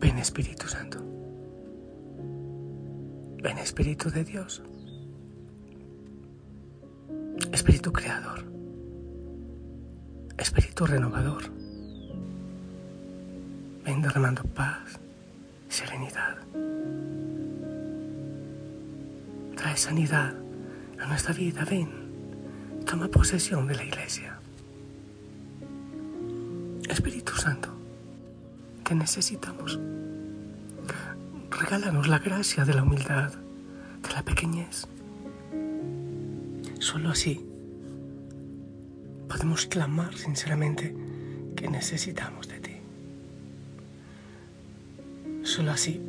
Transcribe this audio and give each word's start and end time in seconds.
Ven 0.00 0.18
Espíritu 0.18 0.68
Santo. 0.68 0.98
Ven 3.42 3.58
Espíritu 3.58 4.10
de 4.10 4.24
Dios. 4.24 4.62
Espíritu 7.52 7.92
Creador. 7.92 8.44
Espíritu 10.36 10.86
Renovador. 10.86 11.44
Ven 13.84 14.02
derramando 14.02 14.42
paz, 14.44 14.98
serenidad. 15.68 16.36
Trae 19.56 19.76
sanidad 19.76 20.34
a 21.00 21.06
nuestra 21.06 21.32
vida. 21.32 21.64
Ven, 21.64 21.88
toma 22.84 23.08
posesión 23.08 23.66
de 23.66 23.76
la 23.76 23.84
iglesia. 23.84 24.38
Espíritu 26.88 27.32
Santo, 27.36 27.70
te 28.86 28.94
necesitamos. 28.94 29.80
Regálanos 31.50 32.06
la 32.06 32.20
gracia 32.20 32.64
de 32.64 32.72
la 32.72 32.84
humildad, 32.84 33.32
de 33.32 34.14
la 34.14 34.22
pequeñez. 34.22 34.86
Solo 36.78 37.10
así 37.10 37.44
podemos 39.28 39.66
clamar 39.66 40.16
sinceramente 40.16 40.94
que 41.56 41.68
necesitamos 41.68 42.46
de 42.46 42.60
ti. 42.60 42.76
Solo 45.42 45.72
así 45.72 46.00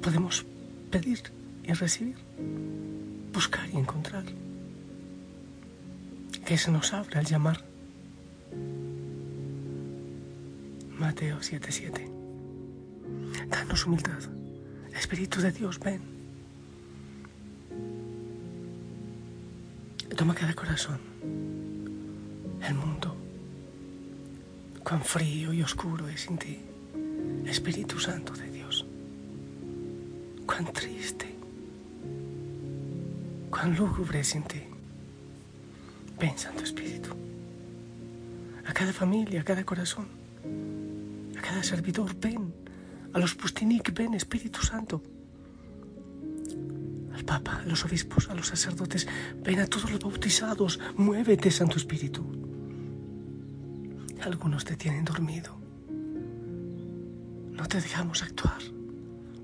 podemos 0.00 0.46
pedir 0.92 1.22
y 1.64 1.72
recibir, 1.72 2.16
buscar 3.32 3.68
y 3.70 3.78
encontrar. 3.78 4.24
Que 6.44 6.56
se 6.56 6.70
nos 6.70 6.92
abra 6.92 7.20
el 7.20 7.26
llamar. 7.26 7.65
Mateo 11.06 11.38
7:7. 11.40 12.10
Danos 13.48 13.86
humildad. 13.86 14.18
Espíritu 14.92 15.40
de 15.40 15.52
Dios, 15.52 15.78
ven. 15.78 16.00
Toma 20.16 20.34
cada 20.34 20.52
corazón. 20.54 20.98
El 22.60 22.74
mundo. 22.74 23.14
Cuán 24.82 25.00
frío 25.04 25.52
y 25.52 25.62
oscuro 25.62 26.08
es 26.08 26.22
sin 26.22 26.38
ti. 26.38 26.58
Espíritu 27.46 28.00
Santo 28.00 28.32
de 28.34 28.50
Dios. 28.50 28.84
Cuán 30.44 30.72
triste. 30.72 31.28
Cuán 33.48 33.76
lúgubre 33.76 34.18
es 34.18 34.26
sin 34.26 34.42
ti. 34.42 34.62
Ven, 36.18 36.36
Santo 36.36 36.64
Espíritu. 36.64 37.10
A 38.66 38.72
cada 38.72 38.92
familia, 38.92 39.42
a 39.42 39.44
cada 39.44 39.62
corazón. 39.62 40.25
A 41.36 41.40
cada 41.40 41.62
servidor, 41.62 42.14
ven 42.16 42.54
a 43.12 43.18
los 43.18 43.34
Pustinik, 43.34 43.94
ven 43.94 44.14
Espíritu 44.14 44.60
Santo. 44.62 45.02
Al 47.14 47.24
Papa, 47.24 47.60
a 47.62 47.66
los 47.66 47.84
obispos, 47.84 48.28
a 48.28 48.34
los 48.34 48.48
sacerdotes, 48.48 49.06
ven 49.42 49.60
a 49.60 49.66
todos 49.66 49.90
los 49.90 50.00
bautizados, 50.00 50.78
muévete 50.96 51.50
Santo 51.50 51.76
Espíritu. 51.76 52.24
Algunos 54.22 54.64
te 54.64 54.76
tienen 54.76 55.04
dormido. 55.04 55.56
No 57.52 57.66
te 57.66 57.80
dejamos 57.80 58.22
actuar 58.22 58.60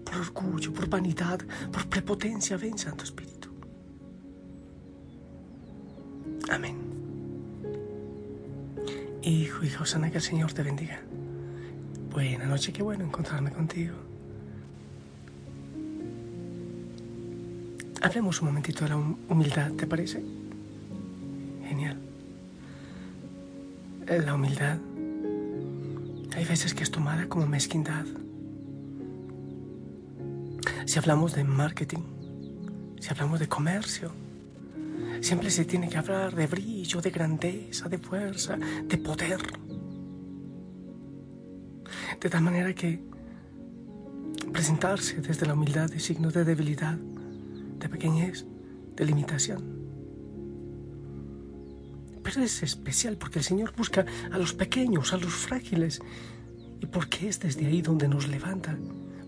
por 0.04 0.16
orgullo, 0.16 0.72
por 0.72 0.88
vanidad, 0.88 1.41
por 1.70 1.88
prepotencia. 1.88 2.56
Ven 2.56 2.76
Santo 2.76 3.04
Espíritu. 3.04 3.48
Amén. 6.50 6.76
Hijo 9.22 9.64
y 9.64 9.70
Josana, 9.70 10.10
que 10.10 10.19
el 10.19 10.22
Señor 10.22 10.52
te 10.52 10.62
bendiga. 10.62 11.00
Buenas 12.12 12.46
noches, 12.46 12.74
qué 12.74 12.82
bueno 12.82 13.04
encontrarme 13.04 13.50
contigo. 13.50 13.94
Hablemos 18.02 18.42
un 18.42 18.48
momentito 18.48 18.84
de 18.84 18.90
la 18.90 18.96
humildad, 18.96 19.72
¿te 19.72 19.86
parece? 19.86 20.22
Genial. 21.66 21.98
La 24.06 24.34
humildad 24.34 24.76
hay 26.36 26.44
veces 26.44 26.74
que 26.74 26.82
es 26.82 26.90
tomada 26.90 27.26
como 27.30 27.46
mezquindad. 27.46 28.04
Si 30.84 30.98
hablamos 30.98 31.34
de 31.34 31.44
marketing, 31.44 32.02
si 33.00 33.08
hablamos 33.08 33.40
de 33.40 33.48
comercio, 33.48 34.12
siempre 35.22 35.50
se 35.50 35.64
tiene 35.64 35.88
que 35.88 35.96
hablar 35.96 36.34
de 36.34 36.46
brillo, 36.46 37.00
de 37.00 37.10
grandeza, 37.10 37.88
de 37.88 37.96
fuerza, 37.96 38.58
de 38.84 38.98
poder. 38.98 39.61
De 42.22 42.30
tal 42.30 42.42
manera 42.42 42.72
que 42.72 43.02
presentarse 44.52 45.20
desde 45.20 45.44
la 45.44 45.54
humildad 45.54 45.92
es 45.92 46.04
signo 46.04 46.30
de 46.30 46.44
debilidad, 46.44 46.96
de 47.80 47.88
pequeñez, 47.88 48.46
de 48.94 49.04
limitación. 49.04 49.60
Pero 52.22 52.42
es 52.42 52.62
especial 52.62 53.16
porque 53.16 53.40
el 53.40 53.44
Señor 53.44 53.74
busca 53.76 54.06
a 54.30 54.38
los 54.38 54.54
pequeños, 54.54 55.12
a 55.12 55.16
los 55.16 55.32
frágiles, 55.32 56.00
y 56.80 56.86
porque 56.86 57.28
es 57.28 57.40
desde 57.40 57.66
ahí 57.66 57.82
donde 57.82 58.06
nos 58.06 58.28
levanta, 58.28 58.78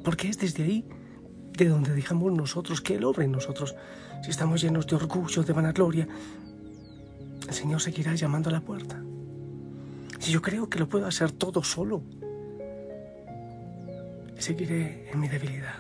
porque 0.05 0.29
es 0.29 0.39
desde 0.39 0.63
ahí 0.63 0.85
de 1.51 1.67
donde 1.67 1.95
dejamos 1.95 2.33
nosotros 2.33 2.81
que 2.81 2.95
Él 2.95 3.03
obre 3.03 3.25
en 3.25 3.33
nosotros. 3.33 3.75
Si 4.23 4.31
estamos 4.31 4.63
llenos 4.63 4.87
de 4.87 4.95
orgullo, 4.95 5.43
de 5.43 5.53
vanagloria, 5.53 6.07
el 7.49 7.55
Señor 7.55 7.81
seguirá 7.81 8.15
llamando 8.15 8.51
a 8.51 8.53
la 8.53 8.61
puerta. 8.61 9.03
Si 10.21 10.31
yo 10.31 10.41
creo 10.41 10.71
que 10.71 10.79
lo 10.79 10.89
puedo 10.89 11.07
hacer 11.09 11.33
todo 11.33 11.65
solo, 11.65 12.05
seguiré 14.45 15.09
en 15.11 15.21
mi 15.21 15.27
debilidad. 15.27 15.79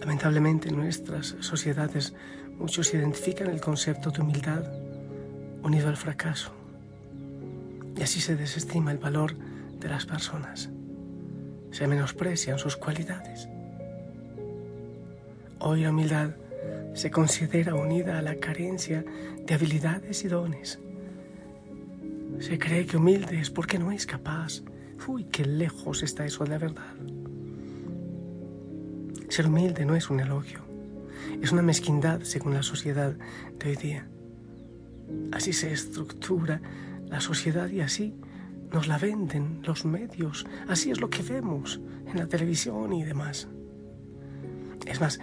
Lamentablemente 0.00 0.68
en 0.68 0.76
nuestras 0.76 1.36
sociedades 1.38 2.14
muchos 2.58 2.92
identifican 2.94 3.48
el 3.48 3.60
concepto 3.60 4.10
de 4.10 4.20
humildad 4.20 4.64
unido 5.62 5.88
al 5.88 5.96
fracaso 5.96 6.52
y 7.96 8.02
así 8.02 8.20
se 8.20 8.34
desestima 8.34 8.90
el 8.90 8.98
valor 8.98 9.36
de 9.78 9.88
las 9.88 10.04
personas, 10.04 10.68
se 11.70 11.86
menosprecian 11.86 12.58
sus 12.58 12.76
cualidades. 12.76 13.48
Hoy 15.60 15.82
la 15.82 15.90
humildad 15.90 16.30
se 16.94 17.12
considera 17.12 17.76
unida 17.76 18.18
a 18.18 18.22
la 18.22 18.34
carencia 18.34 19.04
de 19.46 19.54
habilidades 19.54 20.24
y 20.24 20.28
dones. 20.28 20.80
Se 22.40 22.58
cree 22.58 22.84
que 22.84 22.96
humilde 22.96 23.38
es 23.38 23.48
porque 23.48 23.78
no 23.78 23.92
es 23.92 24.06
capaz. 24.06 24.64
Uy, 25.06 25.24
qué 25.24 25.44
lejos 25.44 26.02
está 26.02 26.24
eso 26.24 26.44
de 26.44 26.50
la 26.50 26.58
verdad. 26.58 26.94
Ser 29.28 29.46
humilde 29.46 29.84
no 29.84 29.96
es 29.96 30.10
un 30.10 30.20
elogio, 30.20 30.60
es 31.42 31.52
una 31.52 31.62
mezquindad 31.62 32.22
según 32.22 32.54
la 32.54 32.62
sociedad 32.62 33.14
de 33.58 33.68
hoy 33.68 33.76
día. 33.76 34.08
Así 35.32 35.52
se 35.52 35.72
estructura 35.72 36.60
la 37.08 37.20
sociedad 37.20 37.68
y 37.68 37.80
así 37.80 38.14
nos 38.72 38.88
la 38.88 38.98
venden 38.98 39.60
los 39.64 39.84
medios, 39.84 40.46
así 40.68 40.90
es 40.90 41.00
lo 41.00 41.10
que 41.10 41.22
vemos 41.22 41.80
en 42.06 42.18
la 42.18 42.26
televisión 42.26 42.92
y 42.92 43.04
demás. 43.04 43.48
Es 44.86 45.00
más, 45.00 45.20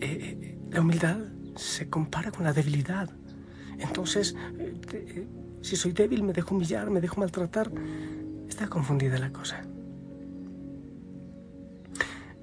eh, 0.00 0.58
la 0.70 0.80
humildad 0.80 1.18
se 1.56 1.88
compara 1.88 2.30
con 2.30 2.44
la 2.44 2.52
debilidad. 2.52 3.10
Entonces, 3.78 4.34
eh, 4.58 4.74
eh, 4.92 5.26
si 5.60 5.76
soy 5.76 5.92
débil, 5.92 6.22
me 6.22 6.32
dejo 6.32 6.54
humillar, 6.54 6.90
me 6.90 7.00
dejo 7.00 7.20
maltratar. 7.20 7.70
Está 8.52 8.68
confundida 8.68 9.18
la 9.18 9.32
cosa. 9.32 9.64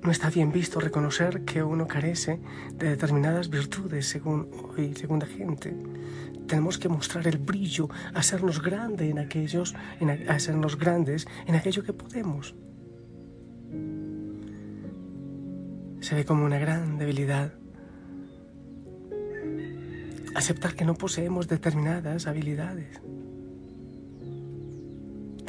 No 0.02 0.10
está 0.10 0.32
bien 0.32 0.52
visto 0.52 0.80
reconocer 0.80 1.46
que 1.46 1.62
uno 1.62 1.88
carece 1.88 2.40
de 2.74 2.90
determinadas 2.90 3.52
virtudes 3.52 4.08
según 4.08 4.50
hoy, 4.52 4.96
según 4.96 5.20
la 5.20 5.28
gente. 5.28 5.78
Tenemos 6.48 6.80
que 6.80 6.90
mostrar 6.90 7.28
el 7.28 7.38
brillo, 7.38 7.90
hacernos 8.16 8.60
grandes 8.60 9.08
en 9.08 9.20
aquellos, 9.20 9.76
en, 10.00 10.10
hacernos 10.32 10.80
grandes 10.80 11.28
en 11.46 11.54
aquello 11.54 11.84
que 11.84 11.94
podemos. 11.94 12.56
Se 16.00 16.16
ve 16.16 16.26
como 16.26 16.44
una 16.44 16.58
gran 16.58 16.98
debilidad 16.98 17.54
aceptar 20.34 20.74
que 20.74 20.86
no 20.86 20.96
poseemos 20.96 21.48
determinadas 21.48 22.26
habilidades. 22.26 23.00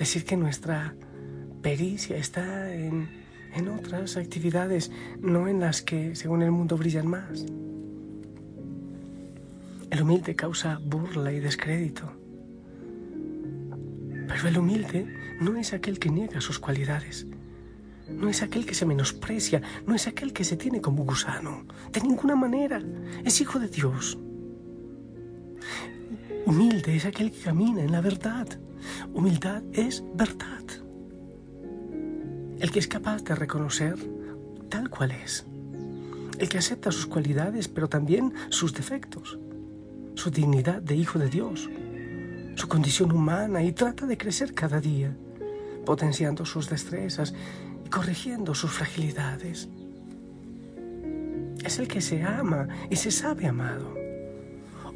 Decir 0.01 0.25
que 0.25 0.37
nuestra 0.37 0.97
pericia 1.63 2.17
está 2.17 2.75
en 2.75 3.21
en 3.55 3.69
otras 3.69 4.17
actividades, 4.17 4.91
no 5.21 5.49
en 5.49 5.61
las 5.61 5.83
que, 5.83 6.15
según 6.15 6.43
el 6.43 6.51
mundo, 6.51 6.77
brillan 6.77 7.07
más. 7.07 7.45
El 9.91 10.03
humilde 10.03 10.37
causa 10.37 10.81
burla 10.85 11.33
y 11.33 11.41
descrédito. 11.41 12.13
Pero 14.29 14.49
el 14.49 14.59
humilde 14.59 15.07
no 15.41 15.57
es 15.57 15.73
aquel 15.73 15.99
que 15.99 16.11
niega 16.11 16.41
sus 16.41 16.61
cualidades. 16.61 17.27
No 18.09 18.29
es 18.29 18.43
aquel 18.43 18.67
que 18.67 18.75
se 18.75 18.87
menosprecia, 18.87 19.63
no 19.87 19.95
es 19.95 20.07
aquel 20.07 20.33
que 20.33 20.45
se 20.45 20.57
tiene 20.57 20.81
como 20.81 21.05
gusano. 21.05 21.65
De 21.93 22.01
ninguna 22.01 22.37
manera. 22.37 22.81
Es 23.25 23.41
hijo 23.41 23.59
de 23.59 23.69
Dios. 23.69 24.17
Humilde 26.47 26.97
es 26.97 27.05
aquel 27.05 27.33
que 27.33 27.41
camina 27.41 27.83
en 27.83 27.93
la 27.93 28.01
verdad. 28.01 28.47
Humildad 29.13 29.63
es 29.73 30.03
verdad 30.15 30.65
el 32.61 32.71
que 32.71 32.79
es 32.79 32.89
capaz 32.89 33.25
de 33.25 33.35
reconocer 33.35 33.97
tal 34.69 34.91
cual 34.91 35.13
es, 35.13 35.47
el 36.39 36.49
que 36.49 36.59
acepta 36.59 36.93
sus 36.93 37.07
cualidades, 37.07 37.69
pero 37.69 37.89
también 37.89 38.33
sus 38.51 38.75
defectos, 38.75 39.39
su 40.15 40.31
dignidad 40.31 40.83
de 40.83 40.95
hijo 40.95 41.19
de 41.19 41.29
Dios, 41.29 41.69
su 42.55 42.69
condición 42.69 43.13
humana 43.13 43.63
y 43.63 43.73
trata 43.73 44.07
de 44.07 44.19
crecer 44.19 44.55
cada 44.55 44.81
día, 44.81 45.17
potenciando 45.87 46.45
sus 46.45 46.69
destrezas 46.69 47.35
y 47.85 47.89
corrigiendo 47.89 48.55
sus 48.55 48.71
fragilidades. 48.71 49.69
Es 51.65 51.79
el 51.79 51.89
que 51.89 52.01
se 52.01 52.23
ama 52.23 52.69
y 52.91 52.97
se 52.97 53.11
sabe 53.11 53.47
amado. 53.47 54.00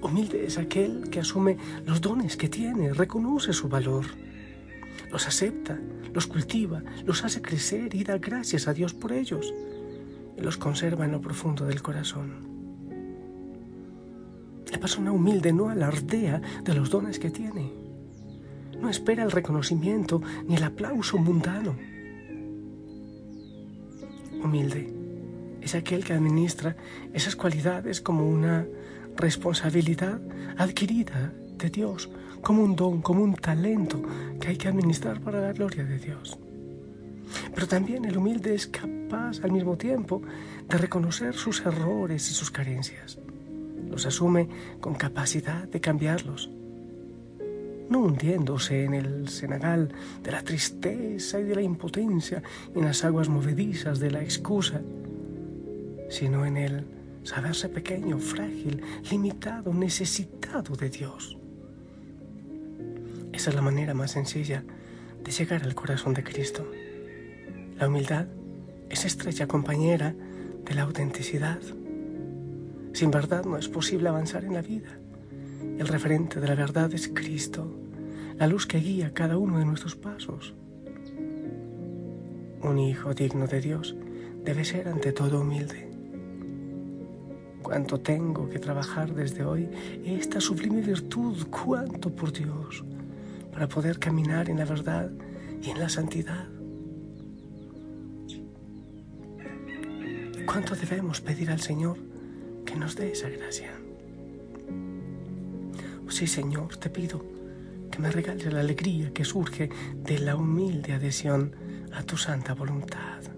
Humilde 0.04 0.46
es 0.46 0.58
aquel 0.58 1.10
que 1.10 1.20
asume 1.20 1.56
los 1.84 2.00
dones 2.00 2.36
que 2.36 2.48
tiene, 2.48 2.92
reconoce 2.92 3.52
su 3.52 3.68
valor 3.68 4.04
los 5.14 5.28
acepta, 5.28 5.78
los 6.12 6.26
cultiva, 6.26 6.82
los 7.04 7.24
hace 7.24 7.40
crecer 7.40 7.94
y 7.94 8.02
da 8.02 8.18
gracias 8.18 8.66
a 8.66 8.74
Dios 8.74 8.94
por 8.94 9.12
ellos 9.12 9.54
y 10.36 10.40
los 10.40 10.56
conserva 10.56 11.04
en 11.04 11.12
lo 11.12 11.20
profundo 11.20 11.66
del 11.66 11.82
corazón. 11.82 12.52
La 14.72 14.78
persona 14.80 15.12
humilde 15.12 15.52
no 15.52 15.68
alardea 15.68 16.42
de 16.64 16.74
los 16.74 16.90
dones 16.90 17.20
que 17.20 17.30
tiene, 17.30 17.72
no 18.80 18.90
espera 18.90 19.22
el 19.22 19.30
reconocimiento 19.30 20.20
ni 20.48 20.56
el 20.56 20.64
aplauso 20.64 21.16
mundano. 21.16 21.76
Humilde 24.42 24.92
es 25.60 25.76
aquel 25.76 26.04
que 26.04 26.12
administra 26.12 26.76
esas 27.12 27.36
cualidades 27.36 28.00
como 28.00 28.28
una 28.28 28.66
responsabilidad 29.16 30.20
adquirida 30.56 31.32
de 31.58 31.70
Dios 31.70 32.10
como 32.40 32.62
un 32.62 32.76
don, 32.76 33.00
como 33.00 33.22
un 33.22 33.34
talento 33.34 34.02
que 34.40 34.48
hay 34.48 34.56
que 34.56 34.68
administrar 34.68 35.20
para 35.20 35.40
la 35.40 35.52
gloria 35.52 35.84
de 35.84 35.98
Dios. 35.98 36.38
Pero 37.54 37.66
también 37.66 38.04
el 38.04 38.18
humilde 38.18 38.54
es 38.54 38.66
capaz 38.66 39.42
al 39.42 39.52
mismo 39.52 39.76
tiempo 39.76 40.22
de 40.68 40.78
reconocer 40.78 41.34
sus 41.34 41.64
errores 41.64 42.30
y 42.30 42.34
sus 42.34 42.50
carencias. 42.50 43.18
Los 43.90 44.06
asume 44.06 44.48
con 44.80 44.94
capacidad 44.94 45.66
de 45.68 45.80
cambiarlos. 45.80 46.50
No 47.88 48.00
hundiéndose 48.00 48.84
en 48.84 48.94
el 48.94 49.28
senegal 49.28 49.90
de 50.22 50.32
la 50.32 50.42
tristeza 50.42 51.38
y 51.38 51.44
de 51.44 51.54
la 51.54 51.62
impotencia, 51.62 52.42
en 52.74 52.84
las 52.84 53.04
aguas 53.04 53.28
movedizas 53.28 54.00
de 54.00 54.10
la 54.10 54.22
excusa, 54.22 54.80
sino 56.08 56.44
en 56.46 56.56
el 56.56 56.84
saberse 57.24 57.68
pequeño, 57.68 58.18
frágil, 58.18 58.82
limitado, 59.10 59.74
necesitado 59.74 60.76
de 60.76 60.90
Dios. 60.90 61.36
Esa 63.32 63.50
es 63.50 63.56
la 63.56 63.62
manera 63.62 63.94
más 63.94 64.12
sencilla 64.12 64.62
de 65.24 65.32
llegar 65.32 65.64
al 65.64 65.74
corazón 65.74 66.14
de 66.14 66.22
Cristo. 66.22 66.70
La 67.78 67.88
humildad 67.88 68.26
es 68.90 69.04
estrecha 69.04 69.48
compañera 69.48 70.14
de 70.64 70.74
la 70.74 70.82
autenticidad. 70.82 71.60
Sin 72.92 73.10
verdad 73.10 73.44
no 73.44 73.56
es 73.56 73.68
posible 73.68 74.08
avanzar 74.08 74.44
en 74.44 74.54
la 74.54 74.62
vida. 74.62 74.98
El 75.78 75.88
referente 75.88 76.38
de 76.38 76.46
la 76.46 76.54
verdad 76.54 76.92
es 76.94 77.08
Cristo, 77.08 77.76
la 78.36 78.46
luz 78.46 78.66
que 78.66 78.78
guía 78.78 79.12
cada 79.12 79.36
uno 79.36 79.58
de 79.58 79.64
nuestros 79.64 79.96
pasos. 79.96 80.54
Un 82.62 82.78
hijo 82.78 83.14
digno 83.14 83.46
de 83.46 83.60
Dios 83.60 83.96
debe 84.44 84.64
ser 84.64 84.88
ante 84.88 85.12
todo 85.12 85.40
humilde. 85.40 85.93
Cuánto 87.64 87.98
tengo 87.98 88.46
que 88.50 88.58
trabajar 88.58 89.14
desde 89.14 89.42
hoy 89.42 89.66
esta 90.04 90.38
sublime 90.38 90.82
virtud, 90.82 91.46
cuánto 91.50 92.14
por 92.14 92.30
Dios 92.30 92.84
para 93.50 93.66
poder 93.66 93.98
caminar 93.98 94.50
en 94.50 94.58
la 94.58 94.66
verdad 94.66 95.10
y 95.62 95.70
en 95.70 95.80
la 95.80 95.88
santidad. 95.88 96.46
¿Cuánto 100.44 100.76
debemos 100.76 101.22
pedir 101.22 101.50
al 101.50 101.60
Señor 101.60 101.96
que 102.66 102.76
nos 102.76 102.96
dé 102.96 103.12
esa 103.12 103.30
gracia? 103.30 103.72
Oh, 106.06 106.10
sí, 106.10 106.26
Señor, 106.26 106.76
te 106.76 106.90
pido 106.90 107.24
que 107.90 107.98
me 107.98 108.10
regales 108.10 108.52
la 108.52 108.60
alegría 108.60 109.10
que 109.14 109.24
surge 109.24 109.70
de 110.04 110.18
la 110.18 110.36
humilde 110.36 110.92
adhesión 110.92 111.56
a 111.94 112.02
tu 112.02 112.18
santa 112.18 112.52
voluntad. 112.52 113.33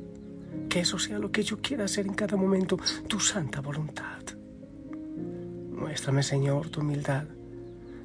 Que 0.77 0.83
eso 0.83 0.99
sea 0.99 1.19
lo 1.19 1.33
que 1.33 1.43
yo 1.43 1.57
quiera 1.63 1.87
hacer 1.87 2.05
en 2.05 2.13
cada 2.13 2.37
momento, 2.37 2.77
tu 3.09 3.19
santa 3.19 3.63
voluntad. 3.63 4.21
Muéstrame, 5.71 6.23
Señor, 6.23 6.69
tu 6.69 6.83
humildad, 6.83 7.25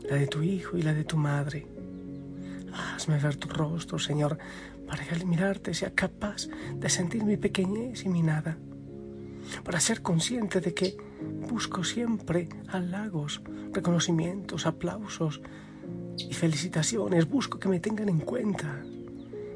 la 0.09 0.15
de 0.15 0.25
tu 0.27 0.41
Hijo 0.41 0.77
y 0.77 0.81
la 0.81 0.93
de 0.93 1.03
tu 1.03 1.17
Madre 1.17 1.67
Hazme 2.73 3.19
ver 3.19 3.35
tu 3.35 3.49
rostro, 3.49 3.99
Señor, 3.99 4.37
para 4.87 5.03
que 5.03 5.13
al 5.13 5.25
mirarte 5.25 5.73
sea 5.73 5.93
capaz 5.93 6.47
de 6.73 6.87
sentir 6.87 7.25
mi 7.25 7.35
pequeñez 7.35 8.05
y 8.05 8.07
mi 8.07 8.23
nada, 8.23 8.57
para 9.65 9.81
ser 9.81 10.01
consciente 10.01 10.61
de 10.61 10.73
que 10.73 10.95
busco 11.49 11.83
siempre 11.83 12.47
halagos, 12.69 13.41
reconocimientos, 13.73 14.65
aplausos 14.65 15.41
y 16.17 16.33
felicitaciones, 16.33 17.27
busco 17.27 17.59
que 17.59 17.67
me 17.67 17.81
tengan 17.81 18.07
en 18.07 18.21
cuenta 18.21 18.81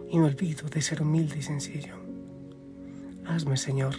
y 0.10 0.20
me 0.20 0.26
olvido 0.26 0.68
de 0.68 0.82
ser 0.82 1.02
humilde 1.02 1.38
y 1.40 1.42
sencillo. 1.42 2.05
Hazme, 3.28 3.58
Señor, 3.58 3.96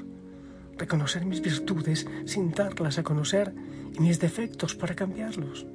reconocer 0.76 1.24
mis 1.24 1.40
virtudes 1.40 2.06
sin 2.24 2.52
darlas 2.52 2.98
a 2.98 3.02
conocer 3.02 3.54
y 3.94 4.00
mis 4.00 4.20
defectos 4.20 4.74
para 4.74 4.94
cambiarlos. 4.94 5.66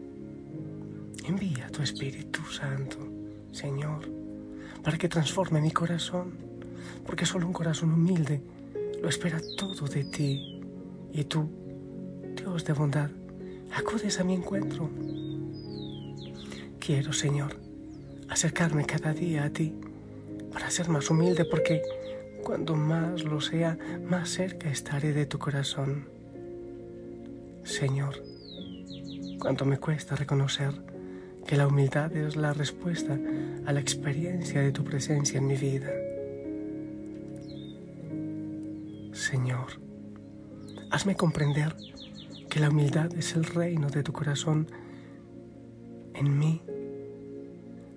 Envía 1.25 1.69
tu 1.69 1.81
Espíritu 1.81 2.43
Santo 2.45 3.11
Señor, 3.51 4.09
para 4.81 4.97
que 4.97 5.09
transforme 5.09 5.61
mi 5.61 5.71
corazón, 5.71 6.33
porque 7.05 7.25
solo 7.25 7.47
un 7.47 7.53
corazón 7.53 7.91
humilde 7.91 8.41
lo 9.01 9.09
espera 9.09 9.39
todo 9.57 9.87
de 9.87 10.05
ti. 10.05 10.61
Y 11.11 11.25
tú, 11.25 11.49
Dios 12.35 12.63
de 12.63 12.73
bondad, 12.73 13.09
acudes 13.75 14.19
a 14.19 14.23
mi 14.23 14.33
encuentro. 14.35 14.89
Quiero, 16.79 17.11
Señor, 17.11 17.57
acercarme 18.29 18.85
cada 18.85 19.13
día 19.13 19.43
a 19.43 19.49
ti 19.49 19.75
para 20.53 20.69
ser 20.69 20.87
más 20.87 21.09
humilde, 21.09 21.45
porque 21.45 21.81
cuando 22.41 22.75
más 22.75 23.23
lo 23.23 23.41
sea, 23.41 23.77
más 24.03 24.29
cerca 24.29 24.69
estaré 24.69 25.13
de 25.13 25.25
tu 25.25 25.39
corazón. 25.39 26.09
Señor, 27.63 28.23
cuánto 29.39 29.65
me 29.65 29.77
cuesta 29.77 30.15
reconocer 30.15 30.73
que 31.45 31.57
la 31.57 31.67
humildad 31.67 32.15
es 32.15 32.35
la 32.35 32.53
respuesta 32.53 33.17
a 33.65 33.73
la 33.73 33.79
experiencia 33.79 34.61
de 34.61 34.71
tu 34.71 34.83
presencia 34.83 35.37
en 35.37 35.47
mi 35.47 35.55
vida. 35.55 35.89
Señor, 39.13 39.79
hazme 40.89 41.15
comprender 41.15 41.75
que 42.49 42.59
la 42.59 42.69
humildad 42.69 43.13
es 43.15 43.35
el 43.35 43.45
reino 43.45 43.89
de 43.89 44.03
tu 44.03 44.13
corazón 44.13 44.67
en 46.13 46.37
mí, 46.37 46.61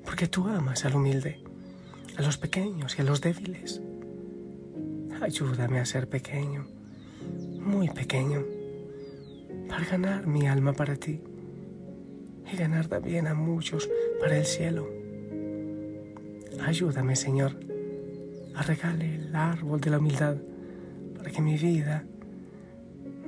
porque 0.04 0.28
tú 0.28 0.46
amas 0.48 0.84
al 0.84 0.94
humilde, 0.94 1.42
a 2.16 2.22
los 2.22 2.38
pequeños 2.38 2.98
y 2.98 3.02
a 3.02 3.04
los 3.04 3.20
débiles. 3.20 3.80
Ayúdame 5.24 5.80
a 5.80 5.86
ser 5.86 6.06
pequeño, 6.06 6.66
muy 7.58 7.88
pequeño, 7.88 8.44
para 9.66 9.82
ganar 9.86 10.26
mi 10.26 10.46
alma 10.46 10.74
para 10.74 10.96
ti 10.96 11.18
y 12.52 12.56
ganar 12.58 12.88
también 12.88 13.26
a 13.26 13.32
muchos 13.32 13.88
para 14.20 14.36
el 14.36 14.44
cielo. 14.44 14.86
Ayúdame, 16.60 17.16
Señor, 17.16 17.58
a 18.54 18.62
regalar 18.64 19.02
el 19.02 19.34
árbol 19.34 19.80
de 19.80 19.90
la 19.92 19.98
humildad 19.98 20.36
para 21.16 21.30
que 21.30 21.40
mi 21.40 21.56
vida 21.56 22.04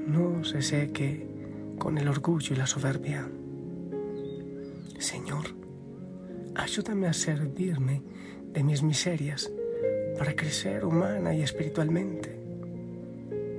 no 0.07 0.45
se 0.45 0.61
seque 0.61 1.27
con 1.79 1.97
el 1.97 2.09
orgullo 2.09 2.55
y 2.55 2.59
la 2.59 2.67
soberbia. 2.67 3.27
Señor, 4.99 5.47
ayúdame 6.57 7.07
a 7.07 7.15
servirme 7.15 8.03
de 8.53 8.63
mis 8.63 8.83
miserias 8.83 9.51
para 10.17 10.35
crecer 10.35 10.85
humana 10.85 11.35
y 11.35 11.43
espiritualmente. 11.43 12.39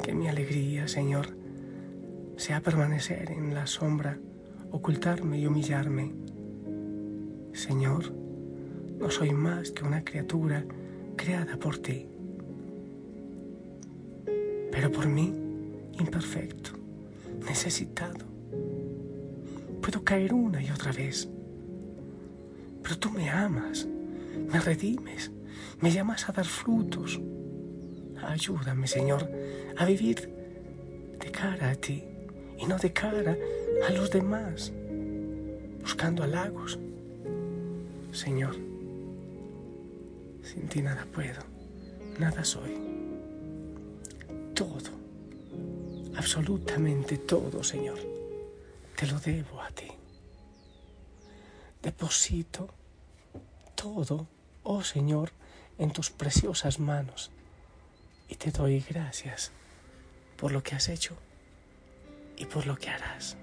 Que 0.04 0.14
mi 0.14 0.28
alegría, 0.28 0.88
Señor, 0.88 1.28
sea 2.36 2.62
permanecer 2.62 3.32
en 3.32 3.54
la 3.54 3.68
sombra, 3.68 4.18
ocultarme 4.72 5.40
y 5.40 5.48
humillarme. 5.48 6.14
Señor, 7.54 8.14
no 9.00 9.10
soy 9.10 9.32
más 9.32 9.72
que 9.72 9.84
una 9.84 10.04
criatura 10.04 10.66
creada 11.16 11.58
por 11.58 11.78
ti, 11.80 12.08
pero 14.72 14.92
por 14.92 15.08
mí 15.08 15.34
imperfecto, 16.00 16.72
necesitado. 17.48 18.26
Puedo 19.82 20.04
caer 20.04 20.34
una 20.34 20.62
y 20.62 20.70
otra 20.70 20.92
vez, 20.92 21.28
pero 22.84 22.98
tú 22.98 23.10
me 23.10 23.30
amas, 23.30 23.88
me 24.52 24.60
redimes, 24.60 25.32
me 25.80 25.92
llamas 25.92 26.28
a 26.30 26.32
dar 26.32 26.46
frutos. 26.46 27.20
Ayúdame, 28.22 28.88
Señor, 28.88 29.30
a 29.78 29.86
vivir 29.86 30.30
de 31.20 31.32
cara 31.32 31.72
a 31.72 31.76
ti 31.76 32.04
y 32.58 32.66
no 32.66 32.78
de 32.78 32.92
cara 32.92 33.38
a 33.88 33.92
los 33.92 34.10
demás, 34.10 34.72
buscando 35.82 36.24
halagos. 36.24 36.80
Señor, 38.12 38.56
sin 40.42 40.68
ti 40.68 40.82
nada 40.82 41.06
puedo, 41.14 41.42
nada 42.20 42.44
soy. 42.44 42.74
Todo, 44.56 44.90
absolutamente 46.16 47.18
todo, 47.20 47.64
Señor, 47.64 48.00
te 48.96 49.06
lo 49.06 49.20
debo 49.20 49.62
a 49.62 49.70
ti. 49.70 49.88
Deposito 51.84 52.68
todo, 53.76 54.28
oh 54.64 54.84
Señor, 54.84 55.32
en 55.78 55.92
tus 55.92 56.10
preciosas 56.10 56.80
manos 56.80 57.32
y 58.30 58.36
te 58.36 58.52
doy 58.52 58.84
gracias 58.90 59.52
por 60.38 60.52
lo 60.52 60.64
que 60.64 60.76
has 60.76 60.90
hecho 60.90 61.16
y 62.36 62.46
por 62.46 62.66
lo 62.66 62.76
que 62.76 62.90
harás. 62.90 63.38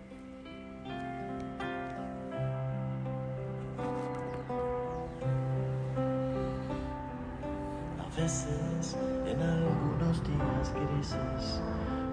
A 7.98 8.16
veces, 8.16 8.96
en 9.26 9.40
algunos 9.40 10.22
días 10.24 10.72
grises, 10.74 11.60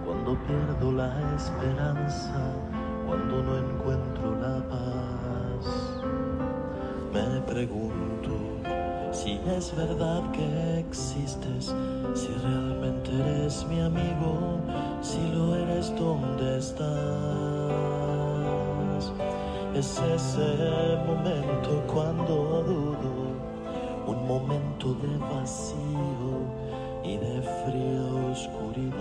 cuando 0.05 0.37
pierdo 0.45 0.91
la 0.91 1.35
esperanza, 1.35 2.55
cuando 3.05 3.43
no 3.43 3.57
encuentro 3.57 4.35
la 4.39 4.67
paz, 4.67 5.65
me 7.13 7.41
pregunto 7.41 8.60
si 9.11 9.39
es 9.57 9.75
verdad 9.75 10.21
que 10.31 10.79
existes, 10.79 11.75
si 12.13 12.29
realmente 12.43 13.11
eres 13.11 13.65
mi 13.67 13.81
amigo, 13.81 14.59
si 15.01 15.19
lo 15.33 15.55
eres, 15.55 15.93
¿dónde 15.97 16.57
estás? 16.57 16.89
Es 19.75 20.01
ese 20.15 20.97
momento 21.05 21.83
cuando 21.91 22.63
dudo, 22.63 23.11
un 24.07 24.27
momento 24.27 24.93
de 24.95 25.17
vacío 25.17 26.45
y 27.03 27.17
de 27.17 27.41
fría 27.41 28.05
oscuridad, 28.31 28.93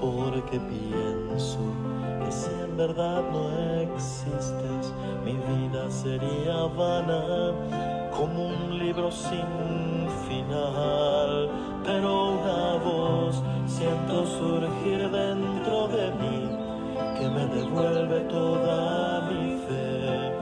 porque 0.00 0.58
pienso 0.60 1.58
que 2.24 2.32
si 2.32 2.50
en 2.64 2.76
verdad 2.76 3.22
no 3.32 3.48
existes, 3.82 4.92
mi 5.24 5.32
vida 5.32 5.90
sería 5.90 6.64
vana 6.76 7.97
como 8.18 8.48
un 8.48 8.78
libro 8.80 9.12
sin 9.12 9.46
final, 10.26 11.48
pero 11.84 12.30
una 12.32 12.74
voz 12.82 13.40
siento 13.64 14.26
surgir 14.26 15.08
dentro 15.08 15.86
de 15.86 16.10
mí 16.20 16.50
que 17.16 17.28
me 17.28 17.46
devuelve 17.46 18.20
toda 18.22 19.20
mi 19.30 19.56
fe. 19.68 20.32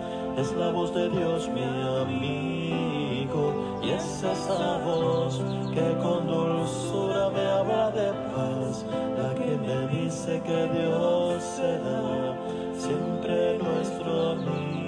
Es 0.41 0.53
la 0.53 0.71
voz 0.71 0.95
de 0.95 1.11
Dios 1.11 1.51
mi 1.51 1.65
amigo 2.03 3.53
y 3.83 3.91
es 3.91 4.23
esa 4.23 4.79
voz 4.79 5.43
que 5.75 5.99
con 6.03 6.27
dulzura 6.27 7.29
me 7.29 7.47
habla 7.47 7.91
de 7.91 8.11
paz, 8.35 8.87
la 9.19 9.35
que 9.35 9.59
me 9.59 9.87
dice 9.89 10.41
que 10.41 10.67
Dios 10.79 11.43
será 11.43 12.35
siempre 12.75 13.59
nuestro 13.59 14.31
amigo. 14.31 14.86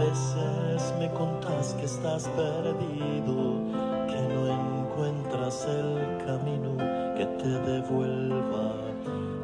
Veces 0.00 0.94
me 0.98 1.10
contás 1.10 1.74
que 1.74 1.84
estás 1.84 2.26
perdido, 2.28 3.60
que 4.08 4.20
no 4.32 4.42
encuentras 4.48 5.66
el 5.66 6.24
camino 6.24 6.76
que 7.16 7.26
te 7.26 7.48
devuelva 7.70 8.74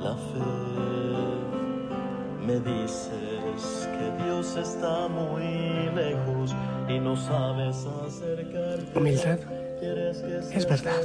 la 0.01 0.15
fe. 0.15 0.97
Me 2.47 2.61
dices 2.61 3.89
que 3.99 4.25
Dios 4.25 4.57
está 4.57 5.09
muy 5.09 5.91
lejos 5.95 6.55
y 6.89 6.99
no 7.01 7.17
sabes 7.17 7.85
acercarte. 8.07 8.99
Humildad 8.99 9.39
es 9.83 10.67
verdad. 10.67 11.01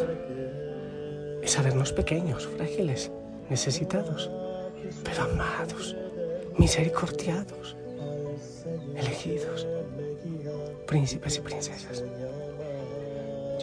es 1.41 1.51
sabernos 1.51 1.91
pequeños, 1.91 2.48
frágiles, 2.48 3.12
necesitados, 3.50 4.29
pero 5.03 5.24
amados, 5.24 5.96
misericordiados, 6.58 7.75
elegidos, 9.01 9.67
príncipes 10.88 11.38
y 11.38 11.41
princesas. 11.41 12.03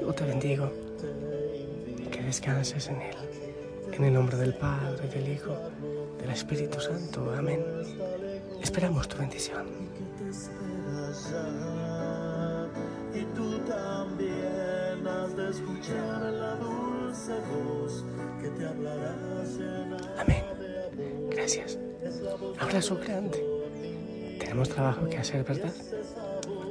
Yo 0.00 0.12
te 0.12 0.24
bendigo 0.24 0.70
y 1.98 2.04
que 2.06 2.22
descanses 2.22 2.88
en 2.88 3.00
Él. 3.00 3.16
En 3.92 4.04
el 4.04 4.14
nombre 4.14 4.36
del 4.36 4.54
Padre, 4.54 5.08
del 5.08 5.28
Hijo, 5.28 5.56
del 6.20 6.30
Espíritu 6.30 6.80
Santo. 6.80 7.32
Amén. 7.36 7.64
Esperamos 8.62 9.08
tu 9.08 9.18
bendición. 9.18 9.66
y 13.14 13.24
tú 13.34 13.58
también 13.60 15.06
has 15.06 15.36
de 15.36 15.50
escuchar 15.50 16.22
la 16.32 16.54
dulce 16.56 17.32
voz 17.50 18.04
que 18.40 18.48
te 18.50 18.66
hablará 18.66 19.16
Amén. 20.18 20.44
Gracias. 21.30 21.78
Abrazo 22.58 22.96
grande. 22.96 23.57
Tenemos 24.48 24.70
trabajo 24.70 25.06
que 25.10 25.18
hacer, 25.18 25.44
¿verdad? 25.44 25.74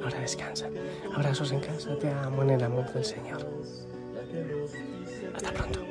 Ahora 0.03 0.19
descansa. 0.19 0.67
Abrazos 1.13 1.51
en 1.51 1.59
casa. 1.59 1.95
Te 1.99 2.09
amo 2.09 2.41
en 2.41 2.49
el 2.49 2.63
amor 2.63 2.91
del 2.91 3.05
Señor. 3.05 3.47
Hasta 5.35 5.51
pronto. 5.51 5.85